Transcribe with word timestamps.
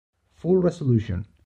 Full 0.33 0.57
resolution 0.63 1.27